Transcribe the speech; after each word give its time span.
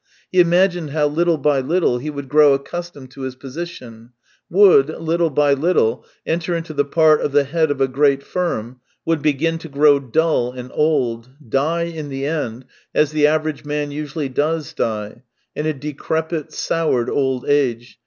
He 0.31 0.39
imagined 0.39 0.89
how, 0.89 1.05
little 1.05 1.37
by 1.37 1.59
little, 1.59 1.99
he 1.99 2.09
would 2.09 2.27
grow 2.27 2.55
accustomed 2.55 3.11
to 3.11 3.21
his 3.21 3.35
position; 3.35 4.13
would, 4.49 4.89
little 4.89 5.29
by 5.29 5.53
little, 5.53 6.05
enter 6.25 6.55
into 6.55 6.73
the 6.73 6.85
part 6.85 7.21
of 7.21 7.33
the 7.33 7.43
head 7.43 7.69
of 7.69 7.79
a 7.79 7.87
great 7.87 8.23
firm; 8.23 8.79
would 9.05 9.21
begin 9.21 9.59
to 9.59 9.69
grow 9.69 9.99
dull 9.99 10.53
and 10.53 10.71
old, 10.73 11.29
die 11.47 11.83
in 11.83 12.09
the 12.09 12.25
end, 12.25 12.65
as 12.95 13.11
the 13.11 13.27
average 13.27 13.63
man 13.63 13.91
usually 13.91 14.27
does 14.27 14.73
die, 14.73 15.21
in 15.55 15.67
a 15.67 15.71
decrepit, 15.73 16.51
soured 16.51 17.07
old 17.07 17.45
age. 17.47 17.99